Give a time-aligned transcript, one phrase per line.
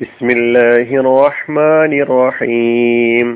[0.00, 3.28] بسم الله الرحمن الرحيم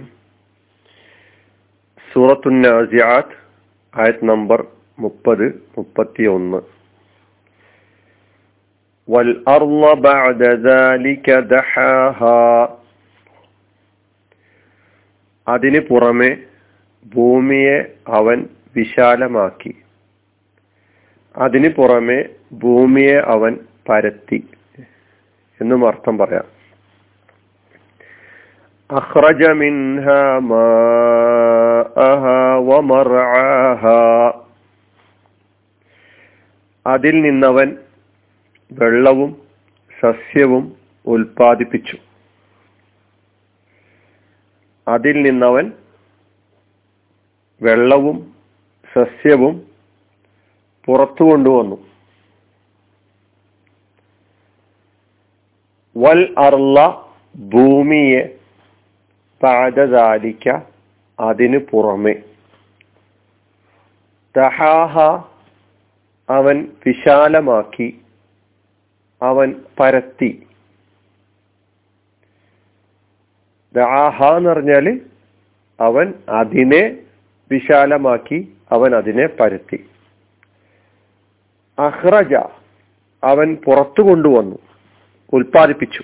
[2.09, 3.29] سورة النازعات
[3.95, 4.61] آية نمبر
[4.99, 5.47] മുപ്പത്
[5.77, 6.61] മുപ്പത്തി ഒന്ന്
[9.09, 12.43] والأرض بعد ذلك دحاها
[15.47, 16.31] അതിന് പുറമെ
[17.05, 17.77] ഭൂമിയെ
[18.19, 18.39] അവൻ
[18.73, 19.73] വിശാലമാക്കി
[21.35, 22.19] അതിന് പുറമെ
[22.63, 23.53] ഭൂമിയെ അവൻ
[23.87, 24.39] പരത്തി
[25.62, 26.44] എന്നും അർത്ഥം പറയാം.
[28.92, 29.50] അഹ്റജ
[36.88, 37.78] അതിൽ നിന്നവൻ
[38.72, 39.42] വെള്ളവും
[40.02, 41.98] സസ്യവും ഉൽപ്പാദിപ്പിച്ചു.
[44.88, 45.72] അതിൽ നിന്നവൻ
[47.62, 48.36] വെള്ളവും
[48.94, 49.68] സസ്യവും
[50.86, 51.91] പുറത്തു കൊണ്ടുവന്നു
[55.98, 57.02] വൽ അർള
[57.36, 58.36] ഭൂമിയെ
[59.44, 60.62] പാദദാലിക്ക
[61.20, 62.14] അതിനു പുറമെ.
[64.38, 65.00] തഹാഹ
[66.30, 68.02] അവൻ വിശാലമാക്കി
[69.22, 70.48] അവൻ പരത്തി.
[73.76, 75.02] ദാഹ എന്ന് പറഞ്ഞാൽ
[75.80, 76.98] അവൻ അതിനെ
[77.52, 79.90] വിശാലമാക്കി അവൻ അതിനെ പരത്തി.
[81.80, 82.34] അഹ്റജ
[83.24, 84.58] അവൻ പുറത്തു കൊണ്ടുവന്നു.
[85.34, 86.04] ഉൽപ്പാദിപ്പിച്ചു.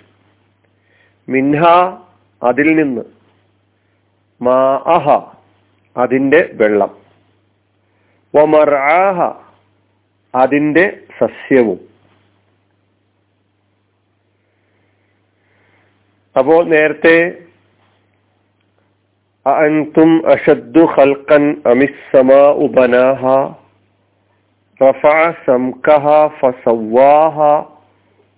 [1.28, 1.64] മിൻഹ
[2.42, 3.04] അതിൽ നിന്ന്
[4.42, 4.60] മാ
[4.96, 5.06] അഹ
[5.96, 6.92] അതിന്റെ വെള്ളം.
[8.34, 9.20] വമർആഹ
[10.36, 10.86] അതിന്റെ
[11.20, 11.80] സസ്യവും.
[16.36, 17.18] അപ്പോൾ നേരത്തെ
[19.46, 23.24] അൻതും അഷദ്ദു ഖൽഖൻ അമിസ്സമാ ഉബനാഹ
[24.82, 26.06] റഫഅ സംകഹ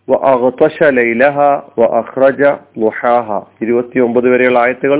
[0.09, 1.37] വഅഗ്തശ ലൈലഹ
[1.79, 2.41] വഅഖ്റജ
[2.83, 3.27] ളുഹാഹ
[3.63, 4.99] 29 വരെയുള്ള ആയത്തുകൾ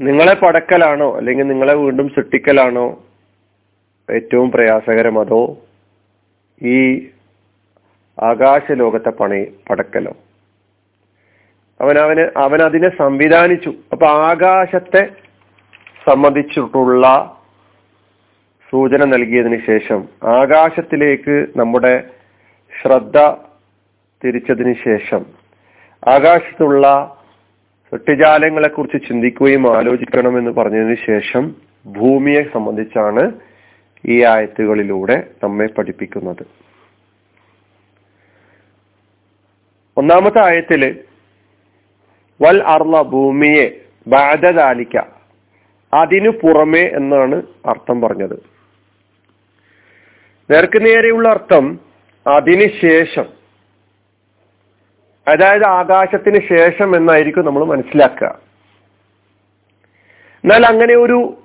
[0.00, 1.08] നിങ്ങളെ പടക്കലാണോ?
[1.18, 2.86] അല്ലെങ്കിൽ നിങ്ങളെ വീണ്ടും സൃഷ്ടിക്കലാണോ?
[4.08, 5.42] ഏറ്റവും പ്രയാസകരം അതോ
[6.60, 6.78] ഈ
[8.18, 10.12] ആകാശ ലോകത്തെ പണി പടക്കലോ?
[11.80, 13.70] അവൻ അവന് അവൻ അതിനെ സംവിധാനിച്ചു.
[13.92, 15.02] അപ്പൊ ആകാശത്തെ
[16.08, 17.06] സംബന്ധിച്ചിട്ടുള്ള
[18.74, 20.00] സൂചന നൽകിയതിന് ശേഷം
[20.36, 21.92] ആകാശത്തിലേക്ക് നമ്മുടെ
[22.72, 23.18] ശ്രദ്ധ
[24.22, 25.22] തിരിച്ചതിന് ശേഷം
[26.02, 26.86] ആകാശത്തുള്ള
[27.92, 31.44] സൃഷ്ടിജാലങ്ങളെ കുറിച്ച് ചിന്തിക്കുകയും ആലോചിക്കണമെന്ന് പറഞ്ഞതിന് ശേഷം
[31.98, 33.24] ഭൂമിയെ സംബന്ധിച്ചാണ്
[34.04, 36.42] ഈ ആയത്തുകളിലൂടെ നമ്മെ പഠിപ്പിക്കുന്നത്.
[39.96, 40.82] ഒന്നാമത്തെ ആയത്തിൽ
[42.40, 43.66] വൽ അർള ഭൂമിയെ
[44.06, 44.96] ബാധതാലിക്ക
[45.92, 47.36] അതിനു പുറമെ എന്നാണ്
[47.66, 48.36] അർത്ഥം പറഞ്ഞത്.
[50.50, 51.80] നേർക്ക് നേരെയുള്ള അർത്ഥം
[52.26, 53.24] അതിന് ശേഷം.
[55.28, 58.40] അതായത് ആകാശത്തിന് ശേഷം എന്നായിരിക്കും നമ്മൾ മനസ്സിലാക്കുക.
[60.44, 61.42] എന്നാൽ അങ്ങനെ ഒരു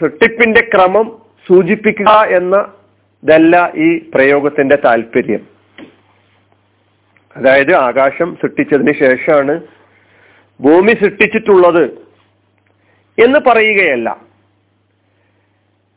[0.00, 5.46] സൃഷ്ടിപ്പിന്റെ ക്രമം സൂചിപ്പിക്കുക എന്നതല്ല ഈ പ്രയോഗത്തിന്റെ താല്പര്യം
[7.36, 9.60] അതായത് ആകാശം സൃഷ്ടിച്ചതിന് ശേഷമാണ്
[10.60, 11.84] ഭൂമി സൃഷ്ടിച്ചിട്ടുള്ളത്
[13.24, 14.23] എന്ന് പറയുകയല്ല.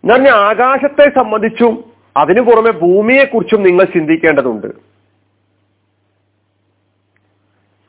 [0.04, 4.68] എന്ന് ആകാശത്തെ സംബന്ധിച്ചും അതിനു പുറമെ ഭൂമിയെക്കുറിച്ചും നിങ്ങൾ ചിന്തിക്കേണ്ടതുണ്ട്.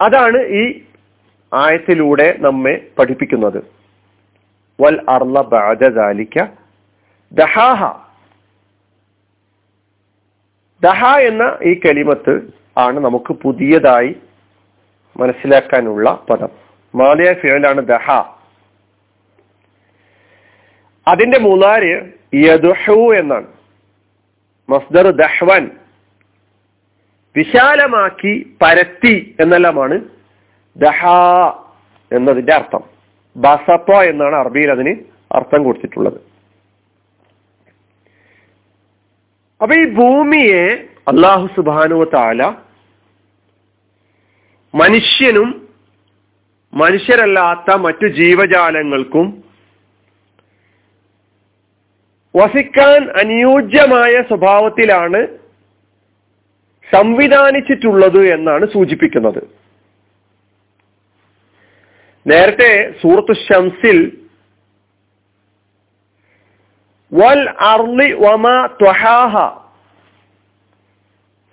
[0.01, 0.83] അതാണ് ഈ
[1.55, 3.59] ആയത്തിലൂടെ നമ്മെ പഠിപ്പിക്കുന്നത്.
[4.81, 6.45] വൽ അർല ബാജാലിക്ക
[7.33, 8.09] ദഹാഹ.
[10.83, 14.17] ദഹ എന്ന ഈ കലിമത്ത് ആണ് നമുക്ക് പുതിയതായി
[15.17, 16.49] മനസ്സിലാക്കാനുള്ള പദം.
[16.95, 18.38] മാലിയ ഫിയലാണ് ദഹ.
[21.09, 23.47] അതിന്റെ മൂന്നാര് യദുഹു എന്നാണ്.
[24.69, 25.71] മസ്ദർ ദഹ്വൻ.
[27.37, 30.01] വിശാലമാക്കി പരത്തി എന്നെല്ലാമാണ്
[30.77, 31.07] ദഹ
[32.13, 32.85] എന്നതിന്റെ അർത്ഥം.
[33.37, 34.97] ബസപ്പ എന്നാണ് അറബിയിൽ അതിന്
[35.33, 36.21] അർത്ഥം കൊടുത്തിട്ടുള്ളത്.
[39.63, 42.43] അപ്പൊ ഈ ഭൂമിയെ അള്ളാഹു സുബാനു താല
[44.75, 45.69] മനുഷ്യനും
[46.75, 49.48] മനുഷ്യരല്ലാത്ത മറ്റു ജീവജാലങ്ങൾക്കും
[52.39, 55.21] വസിക്കാൻ അനുയോജ്യമായ സ്വഭാവത്തിലാണ്
[56.95, 59.41] സംവിധാനിച്ചിട്ടുള്ളത് എന്നാണ് സൂചിപ്പിക്കുന്നത്.
[62.27, 63.99] നേരത്തെ സൂറത്ത് ഷംസിൽ
[67.13, 69.37] വൽ അർലി വമ ത്വഹാഹ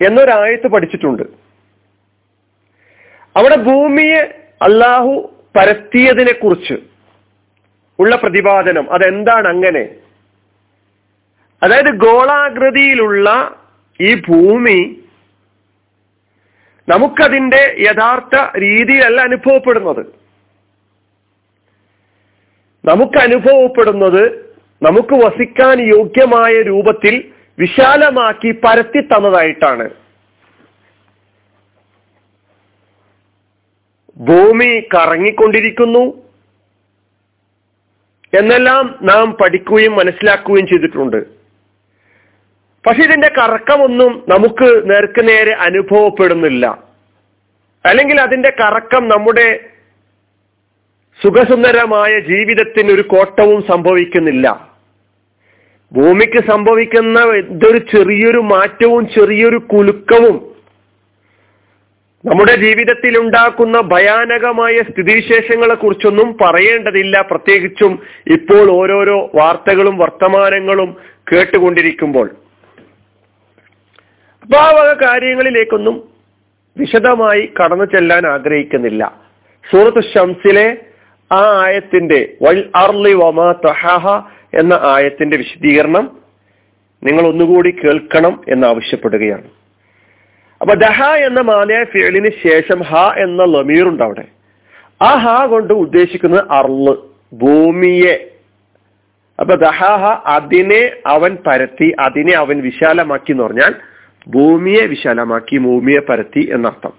[0.01, 1.23] എന്നൊരായത്ത് പഠിച്ചിട്ടുണ്ട്.
[3.35, 4.21] അവിടെ ഭൂമിയെ
[4.61, 5.13] അള്ളാഹു
[5.55, 6.73] പരത്തിയതിനെ കുറിച്ച്
[7.99, 9.83] ഉള്ള പ്രതിപാദനം അതെന്താണ് അങ്ങനെ?
[11.63, 13.55] അതായത് ഗോളാകൃതിയിലുള്ള
[14.01, 15.01] ഈ ഭൂമി
[16.89, 20.05] നമുക്കതിന്റെ യഥാർത്ഥ രീതിയിലല്ല അനുഭവപ്പെടുന്നത്.
[22.85, 24.23] നമുക്ക് അനുഭവപ്പെടുന്നത്
[24.83, 29.89] നമുക്ക് വസിക്കാൻ യോഗ്യമായ രൂപത്തിൽ വിശാലമാക്കി പരത്തി തന്നതായിട്ടാണ്.
[34.17, 36.03] ഭൂമി കറങ്ങിക്കൊണ്ടിരിക്കുന്നു
[38.33, 41.44] എന്നെല്ലാം നാം പഠിക്കുകയും മനസ്സിലാക്കുകയും ചെയ്തിട്ടുണ്ട്.
[42.85, 46.83] പക്ഷെ ഇതിന്റെ കറക്കമൊന്നും നമുക്ക് നേർക്ക് നേരെ അനുഭവപ്പെടുന്നില്ല.
[47.85, 49.59] അല്ലെങ്കിൽ അതിന്റെ കറക്കം നമ്മുടെ
[51.23, 54.75] സുഖസുന്ദരമായ ജീവിതത്തിന് ഒരു കോട്ടവും സംഭവിക്കുന്നില്ല.
[55.93, 60.55] ഭൂമിക്ക് സംഭവിക്കുന്ന ഇതൊരു ചെറിയൊരു മാറ്റവും ചെറിയൊരു കുലുക്കവും
[62.25, 67.21] നമ്മുടെ ജീവിതത്തിൽ ഉണ്ടാക്കുന്ന ഭയാനകമായ സ്ഥിതിവിശേഷങ്ങളെ കുറിച്ചൊന്നും പറയേണ്ടതില്ല.
[67.21, 70.95] പ്രത്യേകിച്ചും ഇപ്പോൾ ഓരോരോ വാർത്തകളും വർത്തമാനങ്ങളും
[71.31, 72.44] കേട്ടുകൊണ്ടിരിക്കുമ്പോൾ.
[74.45, 76.03] അപ്പൊ ആ വക കാര്യങ്ങളിലേക്കൊന്നും
[76.77, 79.21] വിശദമായി കടന്നു ചെല്ലാൻ ആഗ്രഹിക്കുന്നില്ല.
[79.71, 80.77] സൂറത്ത് ഷംസിലെ
[81.31, 84.07] ആ ആയത്തിന്റെ വൽ അർലി വമാ തഹാഹ
[84.59, 86.19] എന്ന ആയത്തിന്റെ വിശദീകരണം
[87.03, 89.43] നിങ്ങൾ ഒന്നുകൂടി കേൾക്കണം എന്ന് ആവശ്യപ്പെടുകയാണ്.
[90.61, 94.27] അപ്പൊ ദഹ എന്ന മാനയ ഫിയലിന് ശേഷം ഹ എന്ന ലമീറുണ്ട് അവിടെ.
[95.01, 96.97] ആ ഹ കൊണ്ട് ഉദ്ദേശിക്കുന്നത് അർൾ
[97.33, 98.31] ഭൂമിയെ.
[99.39, 100.03] അപ്പൊ ദഹാഹ
[100.35, 103.94] അതിനെ അവൻ പരത്തി അതിനെ അവൻ വിശാലമാക്കി എന്ന് പറഞ്ഞാൽ
[104.27, 106.93] ഭൂമിയെ വിശാലമാക്കി ഭൂമിയെ പരത്തി എന്നർത്ഥം.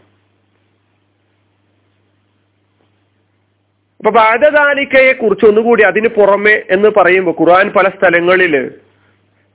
[3.98, 8.68] അപ്പൊ ബാധദാലിക്കയെ കുറിച്ച് ഒന്നുകൂടി അതിന് പുറമെ എന്ന് പറയുമ്പോൾ ഖുർആൻ പല സ്ഥലങ്ങളിൽ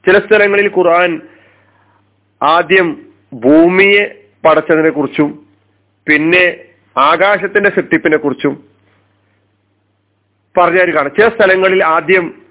[0.05, 1.21] ചില സ്ഥലങ്ങളിൽ ഖുർആൻ
[2.43, 4.03] ആദ്യം ഭൂമിയെ
[4.45, 5.47] പടച്ചതിനെ കുറിച്ചും
[6.07, 6.65] പിന്നെ
[6.99, 8.53] ആകാശത്തിന്റെ സൃഷ്ടിപ്പിനെ കുറിച്ചും
[10.57, 11.13] പറഞ്ഞു കാണാം.
[11.19, 12.41] ചില സ്ഥലങ്ങളിൽ ആദ്യം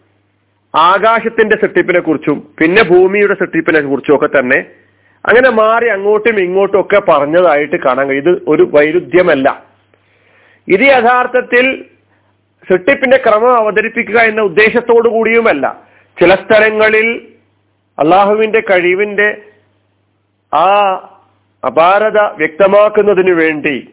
[0.75, 4.80] ആകാശത്തിന്റെ സൃഷ്ടിപ്പിനെ കുറിച്ചും പിന്നെ ഭൂമിയുടെ സൃഷ്ടിപ്പിനെ കുറിച്ചും ഒക്കെ തന്നെ
[5.27, 8.31] അങ്ങനെ മാറി അങ്ങോട്ടും ഇങ്ങോട്ടും ഒക്കെ പറഞ്ഞതായിട്ട് കാണാൻ കഴിയും.
[8.31, 9.65] ഇത് ഒരു വൈരുദ്ധ്യമല്ല.
[10.69, 11.85] ഇത് യഥാർത്ഥത്തിൽ
[12.71, 15.83] സൃഷ്ടിപ്പിന്റെ ക്രമം അവതരിപ്പിക്കുക എന്ന ഉദ്ദേശത്തോടു കൂടിയുമല്ല.
[16.21, 17.27] ചില സ്ഥലങ്ങളിൽ
[17.99, 19.43] അള്ളാഹുവിന്റെ കഴിവിന്റെ
[20.55, 20.95] ആ
[21.65, 23.89] അപാരത വ്യക്തമാക്കുന്നതിന് വേണ്ടി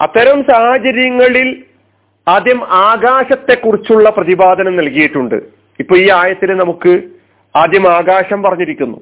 [0.00, 1.64] അത്തരം സാഹചര്യങ്ങളിൽ
[2.28, 5.34] ആദ്യം ആകാശത്തെക്കുറിച്ചുള്ള പ്രതിപാദനം നൽകിയിട്ടുണ്ട്.
[5.78, 7.02] ഇപ്പൊ ഈ ആയത്തിൽ നമുക്ക്
[7.56, 9.00] ആദ്യം ആകാശം പറഞ്ഞിരിക്കുന്നു.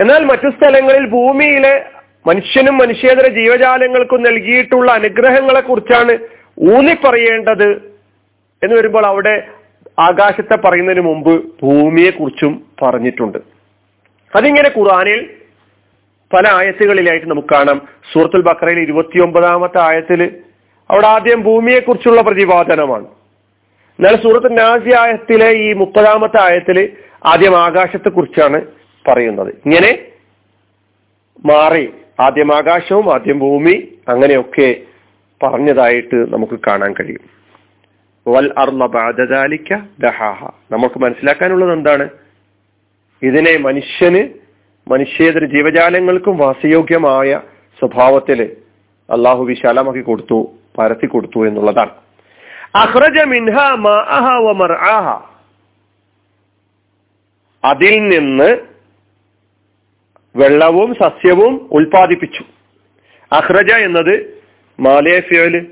[0.00, 1.84] എന്നാൽ മറ്റു സ്ഥലങ്ങളിൽ ഭൂമിയിലെ
[2.26, 6.18] മനുഷ്യനും മനുഷ്യേതര ജീവജാലങ്ങൾക്കും നൽകിയിട്ടുള്ള അനുഗ്രഹങ്ങളെ കുറിച്ചാണ്
[6.60, 7.68] ഊന്നി പറയേണ്ടത്
[8.62, 9.46] എന്ന് വരുമ്പോൾ അവിടെ
[9.98, 13.38] ആകാശത്തെ പറയുന്നതിന് മുമ്പ് ഭൂമിയെ കുറിച്ചും പറഞ്ഞിട്ടുണ്ട്.
[14.36, 15.30] അതിങ്ങനെ ഖുറാനിൽ
[16.32, 17.88] പല ആയത്തുകളിലായിട്ട് നമുക്ക് കാണാം.
[18.12, 20.40] സൂറത്തുൽ ബക്രയിൽ ഇരുപത്തിയൊമ്പതാമത്തെ ആയത്തിൽ
[20.90, 23.06] അവിടെ ആദ്യം ഭൂമിയെ കുറിച്ചുള്ള പ്രതിപാദനമാണ്.
[23.98, 26.92] എന്നാൽ സൂറത്ത് നാസി ആയത്തിലെ ഈ മുപ്പതാമത്തെ ആയത്തിൽ
[27.24, 29.48] ആദ്യം ആകാശത്തെ കുറിച്ചാണ് പറയുന്നത്.
[29.48, 29.98] ഇങ്ങനെ
[31.44, 31.92] മാറി.
[32.20, 34.76] ആദ്യം ആകാശവും ആദ്യം ഭൂമി അങ്ങനെയൊക്കെ
[35.42, 37.40] പറഞ്ഞതായിട്ട് നമുക്ക് കാണാൻ കഴിയും.
[38.32, 40.50] വൽ അർല ബാധദാലിക്ക ദഹാഹ.
[40.70, 42.08] നമുക്ക് മനസ്സിലാക്കാനുള്ളത് എന്താണ്?
[43.22, 44.28] ഇതിനെ മനുഷ്യന്
[44.88, 47.40] മനുഷ്യേതര ജീവജാലങ്ങൾക്കും വാസയോഗ്യമായ
[47.78, 48.56] സ്വഭാവത്തിൽ
[49.10, 51.90] അള്ളാഹു വിശാലമാക്കി കൊടുത്തു പരത്തി കൊടുത്തു എന്നുള്ളതാണ്.
[52.74, 53.58] അഹ്റജ മിൻഹ
[57.64, 58.69] അതിൽ നിന്ന്
[60.36, 62.44] വെള്ളവും സസ്യവും ഉൽപ്പാദിപ്പിച്ചു.
[63.32, 64.42] അഹ്റജ എന്നത്
[64.80, 65.66] മാലേഫ്യോൽ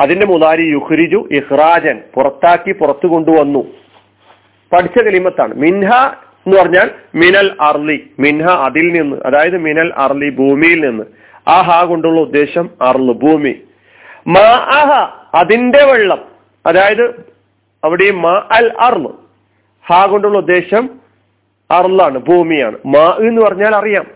[0.00, 3.64] അതിന്റെ മുതാരി യുഹ്രിജു ഇഹ്റാജൻ പുറത്താക്കി പുറത്തു കൊണ്ടുവന്നു.
[4.72, 5.54] പഠിച്ച കലിമത്താണ്.
[5.54, 5.94] മിൻഹ
[6.46, 11.04] എന്ന് പറഞ്ഞാൽ മിനൽ അർലി മിൻഹ അതിൽ നിന്ന് അതായത് മിനൽ അർലി ഭൂമിയിൽ നിന്ന്.
[11.48, 13.54] ആ ഹാ കൊണ്ടുള്ള ഉദ്ദേശം അർൽ ഭൂമി.
[14.26, 16.24] മാ അഹ അതിന്റെ വെള്ളം.
[16.66, 17.32] അതായത്
[17.84, 19.08] അവിടെ മാ അൽ അർൽ
[19.88, 21.05] ഹാ കൊണ്ടുള്ള ഉദ്ദേശം
[21.70, 22.78] അർലാണ് ഭൂമിയാണ്.
[22.86, 24.06] മാ എന്ന് പറഞ്ഞാൽ അറിയാം.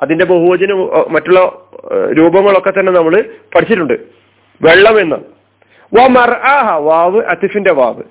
[0.00, 1.38] അതിന്റെ ബഹുവചനം മറ്റുള്ള
[2.18, 3.20] രൂപങ്ങളൊക്കെ തന്നെ നമ്മൾ
[3.54, 3.92] പഠിച്ചിട്ടുണ്ട്.
[4.62, 5.16] വെള്ളം എന്ന്.
[6.78, 8.02] വാവ് അത്തിഫിന്റെ വാവ്.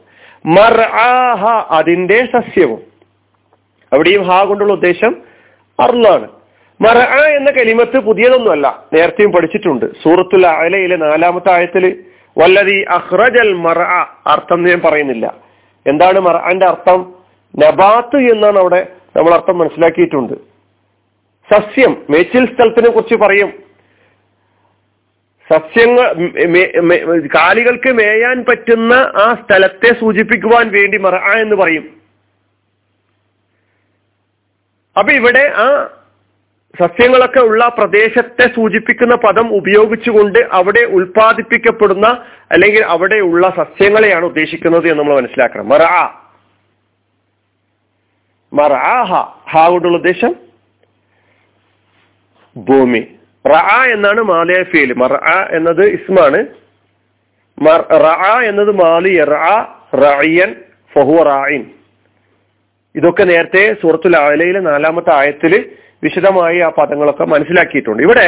[0.46, 2.80] മർ ആഹ അതിന്റെ സസ്യവും.
[3.94, 5.16] അവിടെയും ഹാ കൊണ്ടുള്ള ഉദ്ദേശം
[5.80, 6.28] അർളാണ്.
[6.92, 8.84] ആ എന്ന കലിമത്ത് പുതിയതൊന്നുമല്ല.
[8.94, 9.86] നേരത്തെയും പഠിച്ചിട്ടുണ്ട്.
[9.86, 12.04] സൂറത്തുൽ അലയിലെ നാലാമത്തെ ആയത്തിൽ
[12.38, 13.80] വല്ലതി അഹ്റജൽ മർ
[14.28, 15.34] അർത്ഥം ഞാൻ പറയുന്നില്ല.
[15.88, 17.19] എന്താണ് മർആന്റെ അർത്ഥം?
[17.58, 20.34] നബാത്ത് എന്നാണ് അവിടെ നമ്മൾ അർത്ഥം മനസ്സിലാക്കിയിട്ടുണ്ട്.
[21.54, 23.70] സസ്യം മേച്ചിൽ സ്ഥലത്തിനെ കുറിച്ച് പറയും.
[25.54, 26.14] സസ്യങ്ങൾ
[27.28, 32.00] കാലികൾക്ക് മേയാൻ പറ്റുന്ന ആ സ്ഥലത്തെ സൂചിപ്പിക്കുവാൻ വേണ്ടി മറ എന്ന് പറയും.
[35.00, 35.90] അപ്പൊ ഇവിടെ ആ
[36.82, 42.08] സസ്യങ്ങളൊക്കെ ഉള്ള പ്രദേശത്തെ സൂചിപ്പിക്കുന്ന പദം ഉപയോഗിച്ചുകൊണ്ട് അവിടെ ഉൽപ്പാദിപ്പിക്കപ്പെടുന്ന
[42.52, 45.70] അല്ലെങ്കിൽ അവിടെ ഉള്ള സസ്യങ്ങളെയാണ് ഉദ്ദേശിക്കുന്നത് എന്ന് നമ്മൾ മനസ്സിലാക്കണം.
[45.70, 46.19] മറ.
[48.52, 48.74] മറ
[49.52, 50.32] ഹാ കൊണ്ടുള്ള ഉദ്ദേശം?
[52.56, 53.02] ഭൂമി.
[53.46, 55.14] റഅ എന്നാണ് മാലിയ ഫീൽ മർ
[55.58, 56.40] എന്നത് ഇസ്മാണ്.
[58.06, 59.20] റഅ എന്നത് മാലിയ.
[60.04, 60.52] റഅയൻ
[60.94, 61.64] ഫഹു റായിൻ
[62.96, 65.54] ഇതൊക്കെ നേരത്തെ സൂറത്തുൽ ആലയിലെ നാലാമത്തെ ആയത്തിൽ
[66.04, 68.02] വിശദമായി ആ പദങ്ങളൊക്കെ മനസ്സിലാക്കിയിട്ടുണ്ട്.
[68.08, 68.28] ഇവിടെ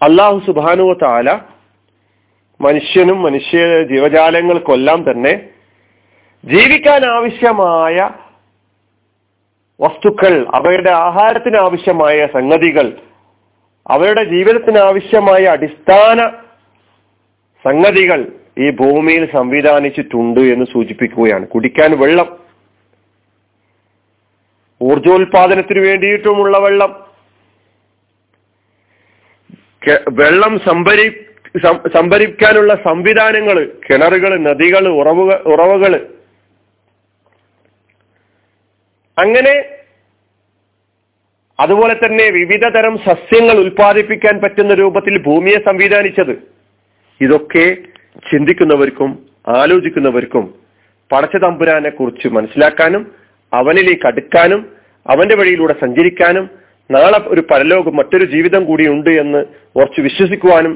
[0.00, 1.28] അള്ളാഹു സുബാനുവ താല
[2.60, 3.58] മനുഷ്യനും മനുഷ്യ
[3.90, 5.32] ജീവജാലങ്ങൾക്കെല്ലാം തന്നെ
[6.44, 7.96] ജീവിക്കാൻ ആവശ്യമായ
[9.80, 12.86] വസ്തുക്കൾ അവയുടെ ആഹാരത്തിന് ആവശ്യമായ സംഗതികൾ
[13.90, 16.20] അവയുടെ ജീവിതത്തിന് ആവശ്യമായ അടിസ്ഥാന
[17.64, 18.20] സംഗതികൾ
[18.58, 21.46] ഈ ഭൂമിയിൽ സംവിധാനിച്ചിട്ടുണ്ട് എന്ന് സൂചിപ്പിക്കുകയാണ്.
[21.46, 22.28] കുടിക്കാൻ വെള്ളം
[24.82, 26.92] ഊർജോൽപാദനത്തിന് വേണ്ടിയിട്ടുമുള്ള വെള്ളം
[30.12, 31.06] വെള്ളം സംഭരി
[31.94, 35.92] സംഭരിക്കാനുള്ള സംവിധാനങ്ങൾ കിണറുകൾ നദികൾ ഉറവുകൾ ഉറവുകൾ
[39.22, 39.54] അങ്ങനെ
[41.58, 46.34] അതുപോലെ തന്നെ വിവിധ തരം സസ്യങ്ങൾ ഉൽപ്പാദിപ്പിക്കാൻ പറ്റുന്ന രൂപത്തിൽ ഭൂമിയെ സംവിധാനിച്ചത്.
[47.20, 47.64] ഇതൊക്കെ
[48.30, 49.10] ചിന്തിക്കുന്നവർക്കും
[49.60, 50.44] ആലോചിക്കുന്നവർക്കും
[51.10, 53.02] പടച്ച തമ്പുരാനെ കുറിച്ച് മനസ്സിലാക്കാനും
[53.52, 54.60] അവനിലേക്ക് അടുക്കാനും
[55.06, 56.46] അവന്റെ വഴിയിലൂടെ സഞ്ചരിക്കാനും
[56.90, 59.40] നാളെ ഒരു പരലോകം മറ്റൊരു ജീവിതം കൂടി ഉണ്ട് എന്ന്
[59.78, 60.74] ഉറച്ചു വിശ്വസിക്കുവാനും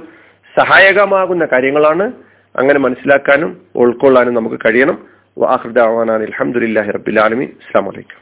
[0.54, 2.06] സഹായകമാകുന്ന കാര്യങ്ങളാണ്
[2.54, 3.50] അങ്ങനെ മനസ്സിലാക്കാനും
[3.82, 4.98] ഉൾക്കൊള്ളാനും നമുക്ക് കഴിയണം.
[5.38, 8.21] വാഹൃദാവാനാൻ അലഹമുല്ലാഹി റബ്ബിലാലമി അസ്സാം വലൈക്കും